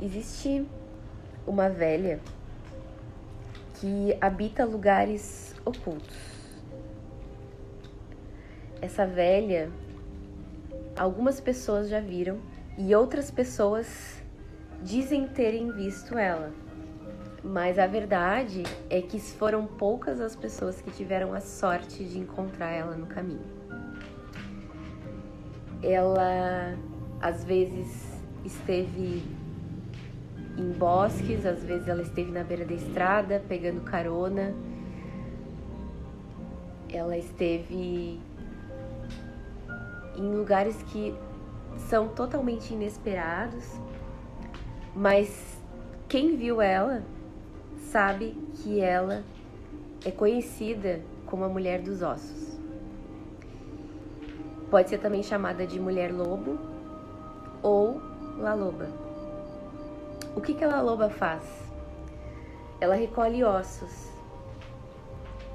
Existe 0.00 0.64
uma 1.44 1.68
velha 1.68 2.20
que 3.74 4.16
habita 4.20 4.64
lugares 4.64 5.56
ocultos. 5.64 6.16
Essa 8.80 9.04
velha, 9.04 9.70
algumas 10.96 11.40
pessoas 11.40 11.88
já 11.88 11.98
viram 11.98 12.38
e 12.76 12.94
outras 12.94 13.28
pessoas 13.28 14.22
dizem 14.84 15.26
terem 15.26 15.72
visto 15.72 16.16
ela. 16.16 16.52
Mas 17.42 17.76
a 17.76 17.86
verdade 17.86 18.62
é 18.88 19.02
que 19.02 19.18
foram 19.18 19.66
poucas 19.66 20.20
as 20.20 20.36
pessoas 20.36 20.80
que 20.80 20.92
tiveram 20.92 21.34
a 21.34 21.40
sorte 21.40 22.04
de 22.04 22.18
encontrar 22.18 22.70
ela 22.70 22.96
no 22.96 23.06
caminho. 23.06 23.58
Ela 25.82 26.76
às 27.20 27.44
vezes 27.44 28.22
esteve 28.44 29.24
em 30.58 30.72
bosques, 30.72 31.46
às 31.46 31.62
vezes 31.62 31.86
ela 31.86 32.02
esteve 32.02 32.32
na 32.32 32.42
beira 32.42 32.64
da 32.64 32.74
estrada 32.74 33.42
pegando 33.48 33.80
carona. 33.82 34.52
Ela 36.92 37.16
esteve 37.16 38.20
em 40.16 40.34
lugares 40.34 40.82
que 40.84 41.14
são 41.76 42.08
totalmente 42.08 42.74
inesperados, 42.74 43.64
mas 44.96 45.62
quem 46.08 46.36
viu 46.36 46.60
ela 46.60 47.02
sabe 47.76 48.36
que 48.54 48.80
ela 48.80 49.22
é 50.04 50.10
conhecida 50.10 51.00
como 51.26 51.44
a 51.44 51.48
mulher 51.48 51.80
dos 51.82 52.02
ossos. 52.02 52.58
Pode 54.70 54.90
ser 54.90 54.98
também 54.98 55.22
chamada 55.22 55.66
de 55.66 55.78
mulher 55.78 56.12
lobo 56.12 56.58
ou 57.62 58.00
la 58.38 58.54
loba. 58.54 59.07
O 60.34 60.40
que, 60.40 60.54
que 60.54 60.64
a 60.64 60.80
loba 60.80 61.08
faz? 61.08 61.42
Ela 62.80 62.94
recolhe 62.94 63.42
ossos. 63.42 64.08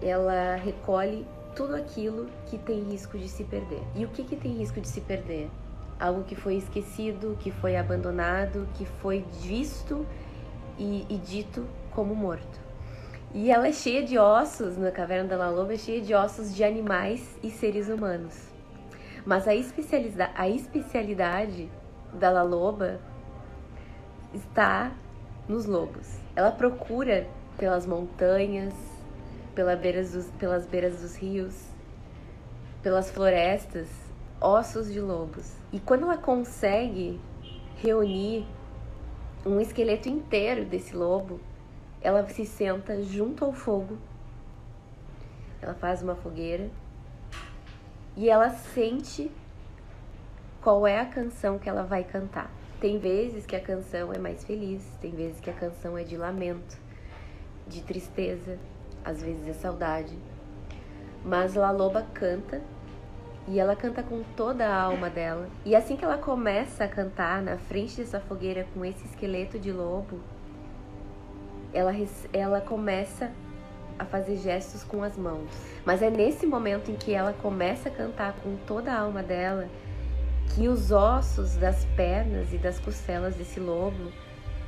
Ela 0.00 0.56
recolhe 0.56 1.26
tudo 1.56 1.74
aquilo 1.74 2.28
que 2.46 2.56
tem 2.56 2.80
risco 2.84 3.18
de 3.18 3.28
se 3.28 3.44
perder. 3.44 3.82
E 3.94 4.04
o 4.04 4.08
que, 4.08 4.22
que 4.22 4.36
tem 4.36 4.52
risco 4.52 4.80
de 4.80 4.86
se 4.86 5.00
perder? 5.00 5.50
Algo 5.98 6.22
que 6.22 6.36
foi 6.36 6.54
esquecido, 6.54 7.36
que 7.40 7.50
foi 7.50 7.76
abandonado, 7.76 8.68
que 8.74 8.86
foi 8.86 9.24
visto 9.42 10.06
e, 10.78 11.04
e 11.08 11.18
dito 11.18 11.66
como 11.90 12.14
morto. 12.14 12.60
E 13.34 13.50
ela 13.50 13.68
é 13.68 13.72
cheia 13.72 14.02
de 14.04 14.16
ossos, 14.16 14.78
na 14.78 14.90
caverna 14.90 15.28
da 15.28 15.36
La 15.36 15.50
Loba, 15.50 15.74
é 15.74 15.76
cheia 15.76 16.00
de 16.00 16.14
ossos 16.14 16.54
de 16.54 16.62
animais 16.62 17.36
e 17.42 17.50
seres 17.50 17.88
humanos. 17.88 18.34
Mas 19.26 19.46
a, 19.46 19.54
especialidade, 19.54 20.32
a 20.34 20.48
especialidade 20.48 21.68
da 22.14 22.30
La 22.30 22.42
Loba 22.42 23.00
está 24.34 24.92
nos 25.48 25.66
lobos. 25.66 26.18
Ela 26.36 26.50
procura 26.50 27.26
pelas 27.56 27.86
montanhas, 27.86 28.74
pela 29.54 29.74
beiras 29.74 30.12
dos, 30.12 30.26
pelas 30.32 30.66
beiras 30.66 31.00
dos 31.00 31.16
rios, 31.16 31.66
pelas 32.82 33.10
florestas, 33.10 33.88
ossos 34.40 34.92
de 34.92 35.00
lobos. 35.00 35.56
E 35.72 35.80
quando 35.80 36.04
ela 36.04 36.16
consegue 36.16 37.20
reunir 37.76 38.46
um 39.44 39.60
esqueleto 39.60 40.08
inteiro 40.08 40.64
desse 40.64 40.94
lobo, 40.94 41.40
ela 42.00 42.26
se 42.28 42.44
senta 42.44 43.02
junto 43.02 43.44
ao 43.44 43.52
fogo. 43.52 43.98
Ela 45.60 45.74
faz 45.74 46.02
uma 46.02 46.14
fogueira 46.14 46.70
e 48.16 48.28
ela 48.30 48.50
sente 48.50 49.30
qual 50.62 50.86
é 50.86 51.00
a 51.00 51.06
canção 51.06 51.58
que 51.58 51.68
ela 51.68 51.82
vai 51.82 52.04
cantar. 52.04 52.57
Tem 52.80 52.96
vezes 52.98 53.44
que 53.44 53.56
a 53.56 53.60
canção 53.60 54.12
é 54.12 54.18
mais 54.18 54.44
feliz, 54.44 54.82
tem 55.00 55.10
vezes 55.10 55.40
que 55.40 55.50
a 55.50 55.52
canção 55.52 55.98
é 55.98 56.04
de 56.04 56.16
lamento, 56.16 56.78
de 57.66 57.82
tristeza, 57.82 58.56
às 59.04 59.20
vezes 59.20 59.48
é 59.48 59.52
saudade. 59.52 60.16
Mas 61.24 61.54
La 61.54 61.72
Loba 61.72 62.06
canta 62.14 62.62
e 63.48 63.58
ela 63.58 63.74
canta 63.74 64.02
com 64.02 64.22
toda 64.36 64.68
a 64.68 64.82
alma 64.82 65.10
dela. 65.10 65.48
E 65.64 65.74
assim 65.74 65.96
que 65.96 66.04
ela 66.04 66.18
começa 66.18 66.84
a 66.84 66.88
cantar 66.88 67.42
na 67.42 67.56
frente 67.56 67.96
dessa 67.96 68.20
fogueira 68.20 68.64
com 68.72 68.84
esse 68.84 69.04
esqueleto 69.06 69.58
de 69.58 69.72
lobo, 69.72 70.20
ela, 71.72 71.92
ela 72.32 72.60
começa 72.60 73.32
a 73.98 74.04
fazer 74.04 74.36
gestos 74.36 74.84
com 74.84 75.02
as 75.02 75.16
mãos. 75.16 75.50
Mas 75.84 76.00
é 76.00 76.10
nesse 76.10 76.46
momento 76.46 76.92
em 76.92 76.94
que 76.94 77.12
ela 77.12 77.32
começa 77.32 77.88
a 77.88 77.92
cantar 77.92 78.34
com 78.34 78.56
toda 78.66 78.92
a 78.92 79.00
alma 79.00 79.22
dela 79.22 79.68
que 80.54 80.68
os 80.68 80.90
ossos 80.90 81.56
das 81.56 81.84
pernas 81.96 82.52
e 82.52 82.58
das 82.58 82.78
costelas 82.78 83.34
desse 83.36 83.60
lobo 83.60 84.12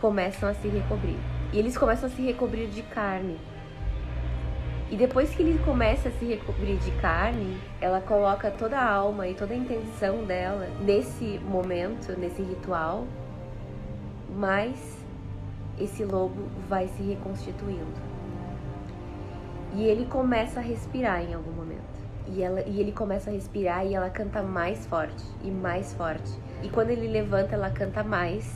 começam 0.00 0.48
a 0.48 0.54
se 0.54 0.68
recobrir. 0.68 1.18
E 1.52 1.58
eles 1.58 1.76
começam 1.76 2.08
a 2.08 2.12
se 2.12 2.22
recobrir 2.22 2.68
de 2.68 2.82
carne. 2.82 3.38
E 4.90 4.96
depois 4.96 5.34
que 5.34 5.42
ele 5.42 5.58
começa 5.64 6.08
a 6.08 6.12
se 6.12 6.24
recobrir 6.24 6.76
de 6.76 6.90
carne, 7.00 7.58
ela 7.80 8.00
coloca 8.00 8.50
toda 8.50 8.78
a 8.78 8.88
alma 8.88 9.26
e 9.26 9.34
toda 9.34 9.54
a 9.54 9.56
intenção 9.56 10.24
dela 10.24 10.68
nesse 10.80 11.38
momento, 11.38 12.18
nesse 12.18 12.42
ritual, 12.42 13.06
mas 14.36 14.76
esse 15.78 16.04
lobo 16.04 16.48
vai 16.68 16.86
se 16.88 17.02
reconstituindo. 17.02 18.14
E 19.74 19.84
ele 19.84 20.06
começa 20.06 20.60
a 20.60 20.62
respirar 20.62 21.22
em 21.22 21.34
algum 21.34 21.50
momento. 21.50 22.03
E, 22.26 22.42
ela, 22.42 22.62
e 22.62 22.80
ele 22.80 22.92
começa 22.92 23.30
a 23.30 23.32
respirar 23.32 23.86
e 23.86 23.94
ela 23.94 24.08
canta 24.08 24.42
mais 24.42 24.86
forte 24.86 25.24
e 25.42 25.50
mais 25.50 25.92
forte. 25.92 26.32
E 26.62 26.68
quando 26.68 26.90
ele 26.90 27.06
levanta, 27.06 27.54
ela 27.54 27.70
canta 27.70 28.02
mais 28.02 28.50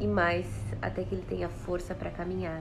e 0.00 0.06
mais 0.06 0.46
até 0.82 1.04
que 1.04 1.14
ele 1.14 1.24
tenha 1.28 1.48
força 1.48 1.94
para 1.94 2.10
caminhar 2.10 2.60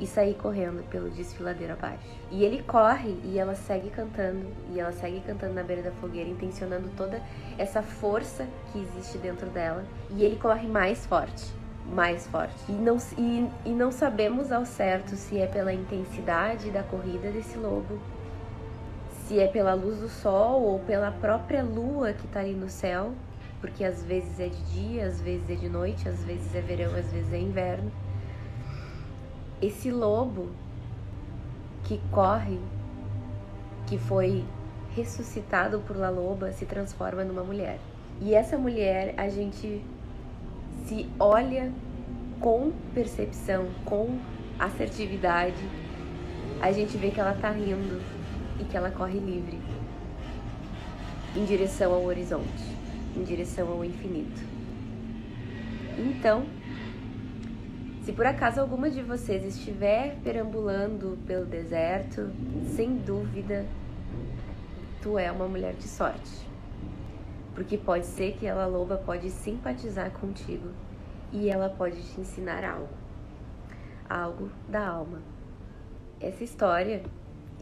e 0.00 0.06
sair 0.06 0.34
correndo 0.34 0.82
pelo 0.88 1.10
desfiladeiro 1.10 1.74
abaixo. 1.74 2.08
E 2.30 2.42
ele 2.42 2.62
corre 2.62 3.20
e 3.22 3.38
ela 3.38 3.54
segue 3.54 3.90
cantando, 3.90 4.46
e 4.72 4.80
ela 4.80 4.92
segue 4.92 5.20
cantando 5.20 5.52
na 5.52 5.62
beira 5.62 5.82
da 5.82 5.90
fogueira, 5.92 6.30
intencionando 6.30 6.88
toda 6.96 7.20
essa 7.58 7.82
força 7.82 8.46
que 8.72 8.80
existe 8.80 9.18
dentro 9.18 9.50
dela. 9.50 9.84
E 10.10 10.24
ele 10.24 10.36
corre 10.36 10.66
mais 10.66 11.04
forte, 11.04 11.52
mais 11.92 12.26
forte. 12.26 12.56
E 12.66 12.72
não, 12.72 12.96
e, 13.18 13.50
e 13.66 13.70
não 13.70 13.92
sabemos 13.92 14.50
ao 14.50 14.64
certo 14.64 15.16
se 15.16 15.38
é 15.38 15.46
pela 15.46 15.72
intensidade 15.72 16.70
da 16.70 16.82
corrida 16.82 17.30
desse 17.30 17.58
lobo 17.58 18.00
se 19.30 19.38
é 19.38 19.46
pela 19.46 19.74
luz 19.74 20.00
do 20.00 20.08
sol 20.08 20.60
ou 20.60 20.80
pela 20.80 21.12
própria 21.12 21.62
lua 21.62 22.12
que 22.12 22.26
está 22.26 22.40
ali 22.40 22.52
no 22.52 22.68
céu, 22.68 23.12
porque 23.60 23.84
às 23.84 24.02
vezes 24.02 24.40
é 24.40 24.48
de 24.48 24.60
dia, 24.64 25.06
às 25.06 25.20
vezes 25.20 25.48
é 25.48 25.54
de 25.54 25.68
noite, 25.68 26.08
às 26.08 26.24
vezes 26.24 26.52
é 26.52 26.60
verão, 26.60 26.92
às 26.96 27.12
vezes 27.12 27.32
é 27.32 27.38
inverno. 27.38 27.92
Esse 29.62 29.88
lobo 29.88 30.48
que 31.84 32.00
corre, 32.10 32.58
que 33.86 33.96
foi 33.98 34.44
ressuscitado 34.96 35.78
por 35.78 35.96
La 35.96 36.10
Loba, 36.10 36.50
se 36.50 36.66
transforma 36.66 37.22
numa 37.22 37.44
mulher. 37.44 37.78
E 38.20 38.34
essa 38.34 38.58
mulher, 38.58 39.14
a 39.16 39.28
gente 39.28 39.80
se 40.86 41.08
olha 41.20 41.70
com 42.40 42.72
percepção, 42.92 43.68
com 43.84 44.18
assertividade, 44.58 45.62
a 46.60 46.72
gente 46.72 46.96
vê 46.96 47.12
que 47.12 47.20
ela 47.20 47.34
tá 47.40 47.52
rindo, 47.52 48.19
e 48.60 48.64
que 48.64 48.76
ela 48.76 48.90
corre 48.90 49.18
livre 49.18 49.58
em 51.34 51.44
direção 51.44 51.92
ao 51.92 52.04
horizonte, 52.04 52.76
em 53.16 53.22
direção 53.22 53.68
ao 53.68 53.84
infinito. 53.84 54.42
Então, 55.98 56.44
se 58.02 58.12
por 58.12 58.26
acaso 58.26 58.60
alguma 58.60 58.90
de 58.90 59.02
vocês 59.02 59.44
estiver 59.44 60.16
perambulando 60.22 61.18
pelo 61.26 61.46
deserto, 61.46 62.30
sem 62.74 62.96
dúvida, 62.96 63.66
tu 65.00 65.18
é 65.18 65.30
uma 65.30 65.46
mulher 65.46 65.74
de 65.74 65.86
sorte. 65.86 66.48
Porque 67.54 67.76
pode 67.76 68.06
ser 68.06 68.36
que 68.36 68.46
ela 68.46 68.66
loba 68.66 68.96
pode 68.96 69.30
simpatizar 69.30 70.10
contigo 70.12 70.70
e 71.32 71.48
ela 71.48 71.68
pode 71.68 72.02
te 72.02 72.20
ensinar 72.20 72.64
algo, 72.64 72.88
algo 74.08 74.50
da 74.68 74.88
alma. 74.88 75.20
Essa 76.20 76.42
história 76.42 77.02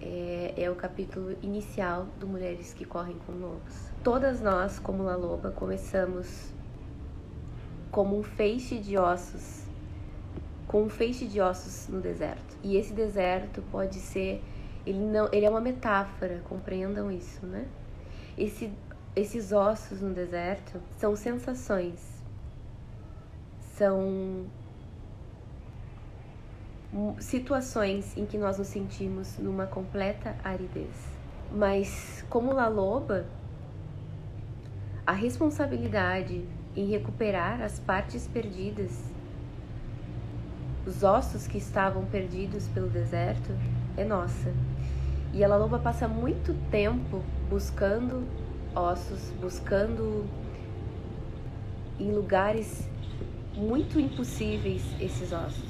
é, 0.01 0.55
é, 0.57 0.71
o 0.71 0.75
capítulo 0.75 1.37
inicial 1.43 2.07
do 2.19 2.27
Mulheres 2.27 2.73
que 2.75 2.85
Correm 2.85 3.17
com 3.27 3.33
Lobos. 3.33 3.91
Todas 4.03 4.41
nós, 4.41 4.79
como 4.79 5.03
La 5.03 5.17
Loba, 5.17 5.51
começamos 5.51 6.53
como 7.91 8.19
um 8.19 8.23
feixe 8.23 8.79
de 8.79 8.97
ossos, 8.97 9.65
com 10.67 10.85
um 10.85 10.89
feixe 10.89 11.27
de 11.27 11.41
ossos 11.41 11.89
no 11.89 12.01
deserto. 12.01 12.57
E 12.63 12.77
esse 12.77 12.93
deserto 12.93 13.63
pode 13.71 13.97
ser, 13.97 14.43
ele 14.87 15.01
não, 15.01 15.29
ele 15.33 15.47
é 15.47 15.51
uma 15.51 15.61
metáfora, 15.61 16.43
compreendam 16.49 17.11
isso, 17.11 17.45
né? 17.47 17.67
Esse, 18.37 18.71
esses 19.17 19.53
ossos 19.53 20.01
no 20.01 20.15
deserto 20.15 20.81
são 20.97 21.17
sensações, 21.17 22.23
são 23.75 24.47
situações 27.19 28.17
em 28.17 28.25
que 28.25 28.39
nós 28.39 28.59
nos 28.59 28.69
sentimos 28.69 29.37
numa 29.39 29.67
completa 29.67 30.35
aridez. 30.43 30.97
Mas, 31.53 32.25
como 32.29 32.53
La 32.53 32.69
Loba, 32.69 33.27
a 35.07 35.13
responsabilidade 35.13 36.45
em 36.77 36.87
recuperar 36.87 37.63
as 37.63 37.79
partes 37.79 38.27
perdidas, 38.27 39.03
os 40.87 41.03
ossos 41.03 41.47
que 41.47 41.59
estavam 41.59 42.05
perdidos 42.07 42.69
pelo 42.69 42.89
deserto, 42.89 43.51
é 43.97 44.05
nossa. 44.05 44.53
E 45.33 45.45
a 45.45 45.49
loba 45.49 45.79
passa 45.79 46.09
muito 46.09 46.55
tempo 46.71 47.23
buscando 47.51 48.27
ossos, 48.75 49.31
buscando 49.41 50.25
em 51.99 52.13
lugares 52.13 52.89
muito 53.55 53.99
impossíveis 53.99 54.83
esses 55.01 55.33
ossos. 55.33 55.68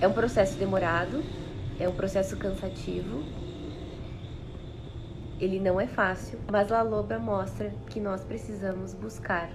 É 0.00 0.08
um 0.08 0.14
processo 0.14 0.56
demorado, 0.56 1.22
é 1.78 1.86
um 1.86 1.94
processo 1.94 2.34
cansativo. 2.38 3.22
Ele 5.38 5.60
não 5.60 5.78
é 5.78 5.86
fácil, 5.86 6.38
mas 6.50 6.70
La 6.70 6.80
Loba 6.80 7.18
mostra 7.18 7.70
que 7.86 8.00
nós 8.00 8.24
precisamos 8.24 8.94
buscar 8.94 9.50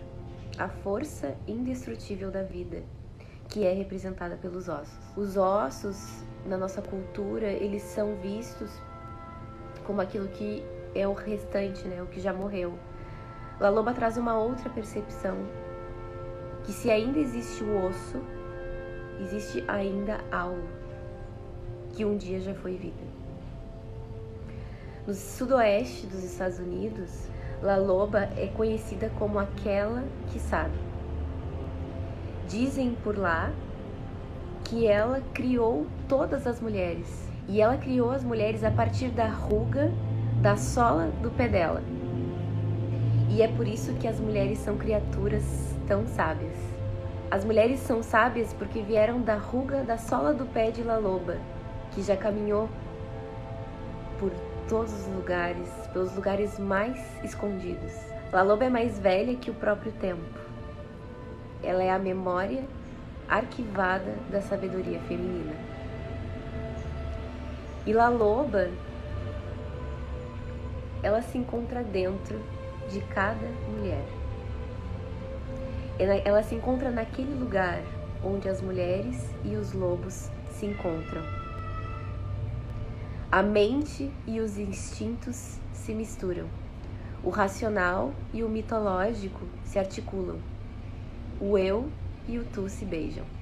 a 0.60 0.70
força 0.70 1.36
indestrutível 1.48 2.30
da 2.30 2.44
vida, 2.44 2.84
que 3.50 3.66
é 3.66 3.74
representada 3.74 4.36
pelos 4.36 4.70
ossos. 4.70 5.18
Os 5.18 5.36
ossos 5.36 6.24
na 6.46 6.58
nossa 6.58 6.80
cultura, 6.80 7.48
eles 7.48 7.82
são 7.82 8.16
vistos 8.18 8.70
como 9.84 10.00
aquilo 10.00 10.28
que 10.28 10.64
é 10.94 11.08
o 11.08 11.14
restante, 11.14 11.88
né, 11.88 12.04
o 12.04 12.06
que 12.06 12.20
já 12.20 12.32
morreu. 12.32 12.78
La 13.60 13.70
Loba 13.70 13.96
traz 13.96 14.16
uma 14.16 14.38
outra 14.38 14.70
percepção 14.70 15.38
que 16.64 16.72
se 16.72 16.92
ainda 16.92 17.18
existe 17.18 17.64
o 17.64 17.86
osso, 17.88 18.22
existe 19.22 19.64
ainda 19.68 20.20
algo 20.32 20.68
que 21.94 22.04
um 22.04 22.18
dia 22.18 22.40
já 22.40 22.54
foi 22.54 22.76
vida. 22.76 23.04
No 25.08 25.14
sudoeste 25.14 26.08
dos 26.08 26.24
Estados 26.24 26.60
Unidos, 26.60 27.28
La 27.62 27.78
Loba 27.78 28.30
é 28.36 28.48
conhecida 28.48 29.12
como 29.18 29.40
aquela 29.40 30.04
que 30.32 30.40
sabe. 30.40 30.78
Dizem 32.48 32.96
por 33.04 33.18
lá 33.18 33.52
que 34.64 34.88
ela 34.88 35.22
criou 35.34 35.86
todas 36.08 36.48
as 36.48 36.60
mulheres 36.60 37.30
e 37.48 37.62
ela 37.62 37.78
criou 37.78 38.12
as 38.12 38.24
mulheres 38.24 38.64
a 38.64 38.72
partir 38.72 39.10
da 39.10 39.28
ruga 39.28 39.92
da 40.42 40.58
sola 40.58 41.12
do 41.22 41.30
pé 41.32 41.48
dela. 41.48 41.82
E 43.30 43.42
é 43.42 43.48
por 43.48 43.68
isso 43.68 43.94
que 43.96 44.08
as 44.08 44.20
mulheres 44.20 44.60
são 44.60 44.78
criaturas 44.78 45.44
tão 45.88 46.06
sábias. 46.08 46.75
As 47.32 47.44
mulheres 47.44 47.80
são 47.80 48.04
sábias 48.04 48.54
porque 48.54 48.82
vieram 48.82 49.22
da 49.22 49.36
ruga 49.36 49.84
da 49.84 49.98
sola 49.98 50.34
do 50.34 50.46
pé 50.46 50.70
de 50.70 50.84
La 50.84 50.98
Loba, 50.98 51.38
que 51.92 52.04
já 52.04 52.16
caminhou 52.16 52.70
por 54.20 54.32
todos 54.70 54.94
os 54.94 55.08
lugares, 55.08 55.70
pelos 55.92 56.16
lugares 56.16 56.60
mais 56.60 56.98
escondidos. 57.24 57.94
La 58.32 58.44
Loba 58.44 58.66
é 58.66 58.70
mais 58.70 59.00
velha 59.00 59.36
que 59.36 59.50
o 59.50 59.56
próprio 59.56 59.92
tempo. 59.94 60.40
Ela 61.64 61.84
é 61.84 61.90
a 61.90 62.00
memória 62.00 62.64
arquivada 63.28 64.16
da 64.30 64.42
sabedoria 64.42 65.00
feminina. 65.02 65.54
E 67.88 67.94
La 67.94 68.10
Loba, 68.10 68.70
ela 71.02 71.22
se 71.22 71.38
encontra 71.38 71.84
dentro 71.84 72.40
de 72.90 73.02
cada 73.02 73.48
mulher. 73.68 74.25
Ela, 75.98 76.16
ela 76.16 76.44
se 76.44 76.56
encontra 76.56 76.92
naquele 76.92 77.34
lugar 77.34 77.82
onde 78.24 78.50
as 78.50 78.62
mulheres 78.62 79.30
e 79.44 79.56
os 79.56 79.72
lobos 79.74 80.30
se 80.52 80.66
encontram. 80.66 81.22
A 83.32 83.44
mente 83.44 84.12
e 84.26 84.40
os 84.40 84.58
instintos 84.58 85.60
se 85.74 85.94
misturam. 85.94 86.48
O 87.24 87.30
racional 87.30 88.14
e 88.34 88.44
o 88.44 88.50
mitológico 88.50 89.46
se 89.64 89.80
articulam. 89.80 90.40
O 91.40 91.58
eu 91.58 91.90
e 92.28 92.40
o 92.40 92.46
tu 92.46 92.70
se 92.70 92.86
beijam. 92.86 93.35